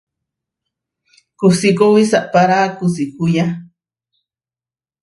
Kusikowí 1.37 2.01
saʼpára 2.11 2.59
kusí 2.77 3.03
huyá. 3.15 3.45